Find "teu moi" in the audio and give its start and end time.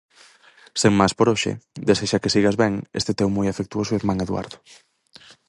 3.19-3.47